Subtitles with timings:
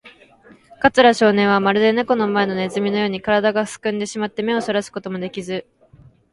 [0.81, 5.67] 桂少年は、まるでネコの前のネズミのように、からだがすくんでしまって、目をそらすこともできず、